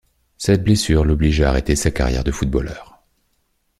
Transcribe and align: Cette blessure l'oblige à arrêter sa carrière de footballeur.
Cette 0.39 0.63
blessure 0.63 1.05
l'oblige 1.05 1.41
à 1.41 1.49
arrêter 1.49 1.75
sa 1.75 1.91
carrière 1.91 2.23
de 2.23 2.31
footballeur. 2.31 3.03